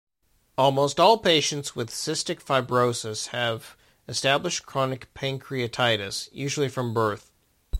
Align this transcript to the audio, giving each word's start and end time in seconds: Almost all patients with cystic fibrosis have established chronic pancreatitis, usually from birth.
Almost 0.57 0.99
all 0.99 1.19
patients 1.19 1.75
with 1.75 1.91
cystic 1.91 2.41
fibrosis 2.41 3.27
have 3.27 3.77
established 4.07 4.65
chronic 4.65 5.13
pancreatitis, 5.13 6.27
usually 6.31 6.69
from 6.69 6.91
birth. 6.91 7.29